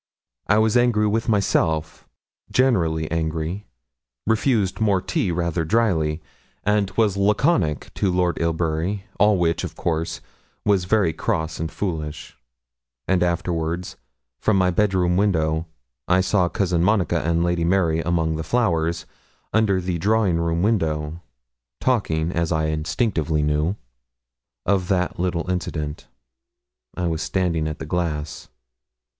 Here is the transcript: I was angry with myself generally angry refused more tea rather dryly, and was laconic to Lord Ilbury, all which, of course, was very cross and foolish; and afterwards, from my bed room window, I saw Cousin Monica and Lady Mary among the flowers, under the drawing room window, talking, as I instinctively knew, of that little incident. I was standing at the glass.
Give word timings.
I 0.47 0.57
was 0.57 0.75
angry 0.75 1.05
with 1.05 1.29
myself 1.29 2.09
generally 2.51 3.05
angry 3.11 3.67
refused 4.25 4.79
more 4.81 4.99
tea 4.99 5.31
rather 5.31 5.63
dryly, 5.63 6.23
and 6.63 6.89
was 6.97 7.17
laconic 7.17 7.93
to 7.93 8.11
Lord 8.11 8.39
Ilbury, 8.41 9.03
all 9.19 9.37
which, 9.37 9.63
of 9.63 9.75
course, 9.75 10.19
was 10.65 10.85
very 10.85 11.13
cross 11.13 11.59
and 11.59 11.71
foolish; 11.71 12.35
and 13.07 13.21
afterwards, 13.21 13.95
from 14.39 14.57
my 14.57 14.71
bed 14.71 14.95
room 14.95 15.17
window, 15.17 15.67
I 16.07 16.21
saw 16.21 16.49
Cousin 16.49 16.83
Monica 16.83 17.21
and 17.21 17.43
Lady 17.43 17.63
Mary 17.63 17.99
among 17.99 18.37
the 18.37 18.43
flowers, 18.43 19.05
under 19.53 19.79
the 19.79 19.99
drawing 19.99 20.37
room 20.37 20.63
window, 20.63 21.21
talking, 21.79 22.31
as 22.31 22.51
I 22.51 22.65
instinctively 22.69 23.43
knew, 23.43 23.75
of 24.65 24.87
that 24.87 25.19
little 25.19 25.47
incident. 25.47 26.07
I 26.97 27.05
was 27.05 27.21
standing 27.21 27.67
at 27.67 27.77
the 27.77 27.85
glass. 27.85 28.47